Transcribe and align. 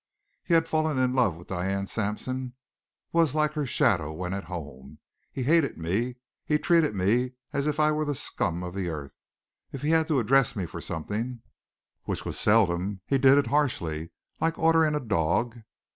He 0.43 0.55
had 0.55 0.67
fallen 0.67 0.97
in 0.97 1.13
love 1.13 1.35
with 1.35 1.49
Diane 1.49 1.85
Sampson, 1.85 2.55
was 3.11 3.35
like 3.35 3.53
her 3.53 3.67
shadow 3.67 4.11
when 4.11 4.33
at 4.33 4.45
home. 4.45 4.97
He 5.31 5.43
hated 5.43 5.77
me; 5.77 6.15
he 6.43 6.57
treated 6.57 6.95
me 6.95 7.33
as 7.53 7.67
if 7.67 7.79
I 7.79 7.91
were 7.91 8.03
the 8.03 8.15
scum 8.15 8.63
of 8.63 8.73
the 8.73 8.89
earth; 8.89 9.13
if 9.71 9.83
he 9.83 9.91
had 9.91 10.07
to 10.07 10.17
address 10.19 10.55
me 10.55 10.65
for 10.65 10.81
something, 10.81 11.43
which 12.05 12.25
was 12.25 12.39
seldom, 12.39 13.01
he 13.05 13.19
did 13.19 13.37
it 13.37 13.45
harshly, 13.53 14.09
like 14.39 14.57
ordering 14.57 14.95
a 14.95 14.99
dog. 14.99 15.59